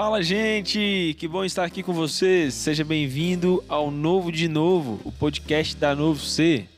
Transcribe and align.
Fala, 0.00 0.22
gente! 0.22 1.16
Que 1.18 1.26
bom 1.26 1.44
estar 1.44 1.64
aqui 1.64 1.82
com 1.82 1.92
vocês. 1.92 2.54
Seja 2.54 2.84
bem-vindo 2.84 3.64
ao 3.68 3.90
Novo 3.90 4.30
de 4.30 4.46
Novo, 4.46 5.00
o 5.04 5.10
podcast 5.10 5.76
da 5.76 5.92
Novo 5.92 6.20
C. 6.20 6.68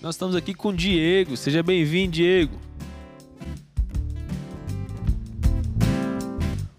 Nós 0.00 0.14
estamos 0.14 0.34
aqui 0.34 0.54
com 0.54 0.70
o 0.70 0.74
Diego. 0.74 1.36
Seja 1.36 1.62
bem-vindo, 1.62 2.12
Diego. 2.12 2.58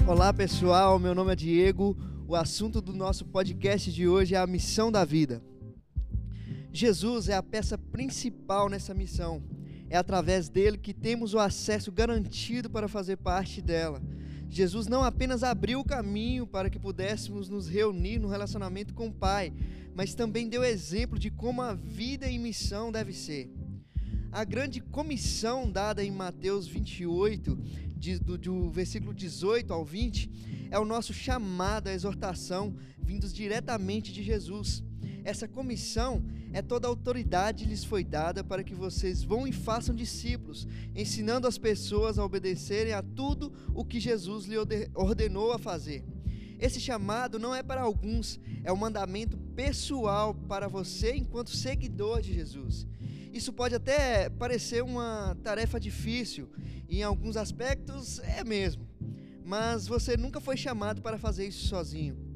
Olá, 0.07 0.33
pessoal. 0.33 0.97
Meu 0.97 1.13
nome 1.13 1.33
é 1.33 1.35
Diego. 1.35 1.95
O 2.27 2.35
assunto 2.35 2.81
do 2.81 2.93
nosso 2.93 3.25
podcast 3.25 3.91
de 3.91 4.07
hoje 4.07 4.33
é 4.33 4.39
a 4.39 4.47
missão 4.47 4.91
da 4.91 5.05
vida. 5.05 5.39
Jesus 6.73 7.29
é 7.29 7.35
a 7.35 7.43
peça 7.43 7.77
principal 7.77 8.69
nessa 8.69 8.95
missão. 8.95 9.43
É 9.89 9.97
através 9.97 10.49
dele 10.49 10.77
que 10.77 10.93
temos 10.93 11.33
o 11.33 11.39
acesso 11.39 11.91
garantido 11.91 12.69
para 12.69 12.87
fazer 12.87 13.17
parte 13.17 13.61
dela. 13.61 14.01
Jesus 14.49 14.87
não 14.87 15.03
apenas 15.03 15.43
abriu 15.43 15.79
o 15.79 15.85
caminho 15.85 16.47
para 16.47 16.69
que 16.69 16.79
pudéssemos 16.79 17.49
nos 17.49 17.67
reunir 17.67 18.19
no 18.19 18.27
relacionamento 18.27 18.93
com 18.93 19.07
o 19.07 19.13
Pai, 19.13 19.53
mas 19.93 20.15
também 20.15 20.47
deu 20.47 20.63
exemplo 20.63 21.19
de 21.19 21.29
como 21.29 21.61
a 21.61 21.73
vida 21.73 22.29
e 22.29 22.37
missão 22.37 22.91
deve 22.91 23.13
ser. 23.13 23.51
A 24.31 24.43
grande 24.43 24.79
comissão 24.81 25.69
dada 25.69 26.03
em 26.03 26.11
Mateus 26.11 26.67
28, 26.67 27.57
de, 27.97 28.19
do, 28.19 28.37
do 28.37 28.69
versículo 28.69 29.13
18 29.13 29.73
ao 29.73 29.83
20, 29.83 30.67
é 30.69 30.77
o 30.77 30.85
nosso 30.85 31.13
chamado, 31.13 31.87
a 31.87 31.93
exortação, 31.93 32.75
vindos 32.99 33.33
diretamente 33.33 34.13
de 34.13 34.21
Jesus. 34.21 34.83
Essa 35.23 35.47
comissão 35.47 36.23
é 36.57 36.61
toda 36.63 36.87
a 36.87 36.89
autoridade 36.89 37.65
lhes 37.65 37.83
foi 37.83 38.03
dada 38.03 38.43
para 38.43 38.63
que 38.63 38.73
vocês 38.73 39.21
vão 39.21 39.47
e 39.47 39.51
façam 39.51 39.93
discípulos, 39.93 40.67
ensinando 40.95 41.45
as 41.45 41.55
pessoas 41.55 42.17
a 42.17 42.25
obedecerem 42.25 42.93
a 42.93 43.03
tudo 43.03 43.53
o 43.75 43.85
que 43.85 43.99
Jesus 43.99 44.45
lhe 44.45 44.57
ordenou 44.95 45.53
a 45.53 45.59
fazer. 45.59 46.03
Esse 46.59 46.79
chamado 46.79 47.37
não 47.37 47.53
é 47.53 47.61
para 47.61 47.83
alguns, 47.83 48.39
é 48.63 48.73
um 48.73 48.75
mandamento 48.75 49.37
pessoal 49.55 50.33
para 50.33 50.67
você 50.67 51.13
enquanto 51.13 51.51
seguidor 51.51 52.23
de 52.23 52.33
Jesus. 52.33 52.87
Isso 53.31 53.53
pode 53.53 53.75
até 53.75 54.27
parecer 54.27 54.83
uma 54.83 55.37
tarefa 55.43 55.79
difícil, 55.79 56.49
e 56.89 57.01
em 57.01 57.03
alguns 57.03 57.37
aspectos 57.37 58.17
é 58.17 58.43
mesmo, 58.43 58.87
mas 59.45 59.85
você 59.85 60.17
nunca 60.17 60.41
foi 60.41 60.57
chamado 60.57 61.03
para 61.03 61.19
fazer 61.19 61.45
isso 61.45 61.67
sozinho. 61.67 62.26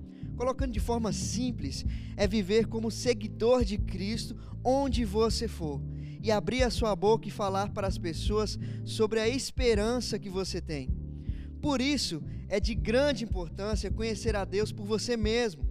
Colocando 0.42 0.72
de 0.72 0.80
forma 0.80 1.14
simples, 1.14 1.86
é 2.18 2.26
viver 2.28 2.66
como 2.66 2.90
seguidor 2.90 3.64
de 3.64 3.78
Cristo 3.78 4.36
onde 4.64 5.06
você 5.06 5.48
for 5.48 5.80
e 6.20 6.32
abrir 6.32 6.64
a 6.64 6.72
sua 6.72 6.96
boca 6.96 7.28
e 7.28 7.32
falar 7.32 7.70
para 7.70 7.86
as 7.86 8.00
pessoas 8.00 8.58
sobre 8.84 9.20
a 9.20 9.30
esperança 9.30 10.18
que 10.18 10.32
você 10.32 10.60
tem. 10.60 10.90
Por 11.62 11.80
isso, 11.80 12.24
é 12.50 12.60
de 12.60 12.74
grande 12.74 13.24
importância 13.24 13.92
conhecer 13.92 14.36
a 14.36 14.44
Deus 14.44 14.72
por 14.72 14.84
você 14.84 15.16
mesmo. 15.16 15.64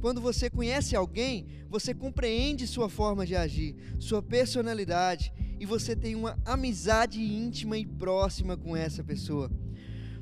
Quando 0.00 0.20
você 0.20 0.48
conhece 0.48 0.94
alguém, 0.94 1.48
você 1.68 1.92
compreende 1.92 2.64
sua 2.64 2.88
forma 2.88 3.26
de 3.26 3.34
agir, 3.34 3.74
sua 3.98 4.22
personalidade 4.22 5.32
e 5.58 5.66
você 5.66 5.96
tem 5.96 6.14
uma 6.14 6.38
amizade 6.44 7.20
íntima 7.20 7.76
e 7.76 7.84
próxima 7.84 8.56
com 8.56 8.76
essa 8.76 9.02
pessoa. 9.02 9.50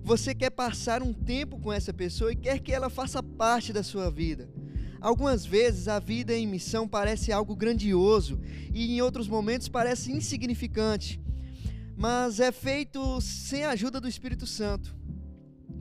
Você 0.04 0.34
quer 0.34 0.50
passar 0.50 1.02
um 1.02 1.14
tempo 1.14 1.58
com 1.58 1.72
essa 1.72 1.90
pessoa 1.90 2.30
e 2.30 2.36
quer 2.36 2.58
que 2.60 2.70
ela 2.70 2.90
faça 2.90 3.22
parte 3.22 3.72
da 3.72 3.82
sua 3.82 4.10
vida. 4.10 4.50
Algumas 5.00 5.46
vezes 5.46 5.88
a 5.88 5.98
vida 5.98 6.36
em 6.36 6.46
missão 6.46 6.86
parece 6.86 7.32
algo 7.32 7.56
grandioso 7.56 8.38
e 8.70 8.94
em 8.94 9.00
outros 9.00 9.26
momentos 9.26 9.66
parece 9.66 10.12
insignificante, 10.12 11.18
mas 11.96 12.38
é 12.38 12.52
feito 12.52 13.18
sem 13.22 13.64
a 13.64 13.70
ajuda 13.70 13.98
do 13.98 14.06
Espírito 14.06 14.46
Santo. 14.46 14.94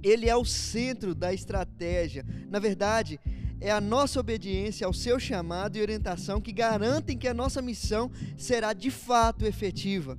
Ele 0.01 0.29
é 0.29 0.35
o 0.37 0.45
centro 0.45 1.13
da 1.13 1.33
estratégia. 1.33 2.25
Na 2.49 2.59
verdade, 2.59 3.19
é 3.59 3.71
a 3.71 3.81
nossa 3.81 4.21
obediência 4.21 4.87
ao 4.87 4.93
seu 4.93 5.19
chamado 5.19 5.77
e 5.77 5.81
orientação 5.81 6.39
que 6.39 6.53
garantem 6.53 7.17
que 7.17 7.27
a 7.27 7.33
nossa 7.33 7.61
missão 7.61 8.09
será 8.37 8.71
de 8.71 8.89
fato 8.89 9.45
efetiva. 9.45 10.17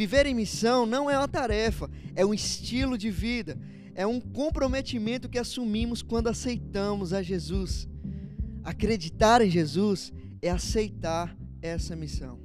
Viver 0.00 0.24
em 0.24 0.32
missão 0.32 0.86
não 0.86 1.10
é 1.10 1.18
uma 1.18 1.28
tarefa, 1.28 1.90
é 2.16 2.24
um 2.24 2.32
estilo 2.32 2.96
de 2.96 3.10
vida, 3.10 3.58
é 3.94 4.06
um 4.06 4.18
comprometimento 4.18 5.28
que 5.28 5.38
assumimos 5.38 6.00
quando 6.00 6.28
aceitamos 6.28 7.12
a 7.12 7.22
Jesus. 7.22 7.86
Acreditar 8.64 9.42
em 9.42 9.50
Jesus 9.50 10.10
é 10.40 10.48
aceitar 10.48 11.36
essa 11.60 11.94
missão. 11.94 12.40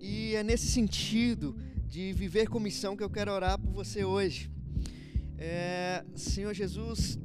E 0.00 0.34
é 0.34 0.42
nesse 0.42 0.66
sentido 0.66 1.56
de 1.86 2.12
viver 2.12 2.48
com 2.48 2.58
missão 2.58 2.96
que 2.96 3.04
eu 3.04 3.10
quero 3.10 3.30
orar 3.30 3.60
por 3.60 3.70
você 3.70 4.04
hoje. 4.04 4.50
É, 5.38 6.04
Senhor 6.16 6.52
Jesus, 6.52 7.16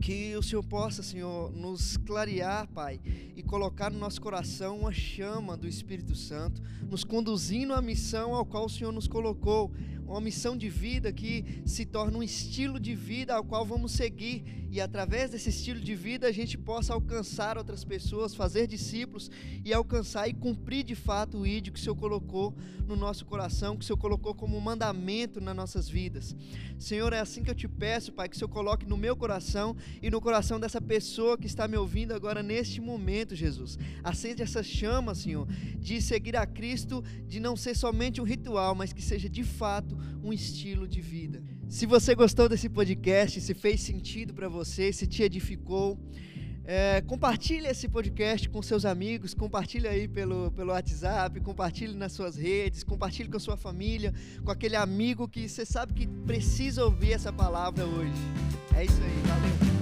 que 0.00 0.36
o 0.36 0.42
Senhor 0.42 0.62
possa, 0.62 1.02
Senhor, 1.02 1.52
nos 1.52 1.96
clarear, 1.96 2.68
Pai, 2.68 3.00
e 3.34 3.42
colocar 3.42 3.90
no 3.90 3.98
nosso 3.98 4.20
coração 4.20 4.78
uma 4.78 4.92
chama 4.92 5.56
do 5.56 5.66
Espírito 5.66 6.14
Santo, 6.14 6.62
nos 6.88 7.04
conduzindo 7.04 7.72
à 7.72 7.82
missão 7.82 8.34
ao 8.34 8.44
qual 8.44 8.66
o 8.66 8.70
Senhor 8.70 8.92
nos 8.92 9.08
colocou, 9.08 9.72
uma 10.06 10.20
missão 10.20 10.56
de 10.56 10.68
vida 10.68 11.12
que 11.12 11.62
se 11.66 11.84
torna 11.84 12.18
um 12.18 12.22
estilo 12.22 12.78
de 12.78 12.94
vida 12.94 13.34
ao 13.34 13.44
qual 13.44 13.64
vamos 13.66 13.92
seguir 13.92 14.66
e 14.70 14.80
através 14.80 15.30
desse 15.30 15.48
estilo 15.48 15.80
de 15.80 15.94
vida 15.94 16.26
a 16.26 16.32
gente 16.32 16.58
possa 16.58 16.92
alcançar 16.92 17.56
outras 17.56 17.84
pessoas, 17.84 18.34
fazer 18.34 18.66
discípulos 18.66 19.30
e 19.64 19.72
alcançar 19.72 20.28
e 20.28 20.34
cumprir 20.34 20.84
de 20.84 20.94
fato 20.94 21.38
o 21.38 21.46
ídolo 21.46 21.72
que 21.72 21.80
o 21.80 21.82
Senhor 21.82 21.96
colocou 21.96 22.54
no 22.86 22.94
nosso 22.94 23.24
coração, 23.24 23.76
que 23.76 23.82
o 23.82 23.86
Senhor 23.86 23.96
colocou 23.96 24.34
como 24.34 24.60
mandamento 24.60 25.40
nas 25.40 25.56
nossas 25.56 25.88
vidas. 25.88 26.36
Senhor, 26.78 27.12
é 27.12 27.20
assim 27.20 27.42
que 27.42 27.50
eu 27.50 27.54
te 27.54 27.66
peço, 27.66 28.12
Pai, 28.12 28.28
que 28.28 28.36
o 28.36 28.38
Senhor 28.38 28.50
coloque 28.50 28.86
no 28.86 28.96
meu 28.96 29.16
coração 29.16 29.74
e 30.02 30.10
no 30.10 30.20
coração 30.20 30.60
dessa 30.60 30.80
pessoa 30.80 31.38
que 31.38 31.46
está 31.46 31.66
me 31.66 31.76
ouvindo 31.76 32.12
agora 32.12 32.42
neste 32.42 32.80
momento, 32.80 33.34
Jesus. 33.34 33.78
Acende 34.04 34.42
essa 34.42 34.62
chama, 34.62 35.14
Senhor, 35.14 35.48
de 35.78 36.02
seguir 36.02 36.36
a 36.36 36.46
Cristo, 36.46 37.02
de 37.26 37.40
não 37.40 37.56
ser 37.56 37.74
somente 37.74 38.20
um 38.20 38.24
ritual, 38.24 38.74
mas 38.74 38.92
que 38.92 39.02
seja 39.02 39.28
de 39.28 39.42
fato 39.42 39.95
um 40.22 40.32
estilo 40.32 40.86
de 40.86 41.00
vida. 41.00 41.42
Se 41.68 41.86
você 41.86 42.14
gostou 42.14 42.48
desse 42.48 42.68
podcast, 42.68 43.40
se 43.40 43.54
fez 43.54 43.80
sentido 43.80 44.34
para 44.34 44.48
você, 44.48 44.92
se 44.92 45.06
te 45.06 45.22
edificou, 45.22 45.98
é, 46.64 47.00
compartilhe 47.02 47.68
esse 47.68 47.88
podcast 47.88 48.48
com 48.48 48.60
seus 48.60 48.84
amigos, 48.84 49.32
compartilhe 49.32 49.86
aí 49.86 50.08
pelo, 50.08 50.50
pelo 50.50 50.72
WhatsApp, 50.72 51.40
compartilhe 51.40 51.94
nas 51.94 52.12
suas 52.12 52.36
redes, 52.36 52.82
compartilhe 52.82 53.28
com 53.28 53.36
a 53.36 53.40
sua 53.40 53.56
família, 53.56 54.12
com 54.44 54.50
aquele 54.50 54.74
amigo 54.74 55.28
que 55.28 55.48
você 55.48 55.64
sabe 55.64 55.92
que 55.92 56.06
precisa 56.26 56.84
ouvir 56.84 57.12
essa 57.12 57.32
palavra 57.32 57.84
hoje. 57.84 58.12
É 58.74 58.84
isso 58.84 59.00
aí, 59.00 59.22
valeu. 59.28 59.75